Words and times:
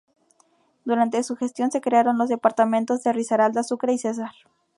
Durante 0.83 1.21
su 1.21 1.35
gestión 1.35 1.69
se 1.69 1.79
crearon 1.79 2.17
los 2.17 2.27
departamentos 2.27 3.03
de 3.03 3.13
Risaralda, 3.13 3.61
Sucre 3.61 3.93
y 3.93 3.99
Cesar. 3.99 4.31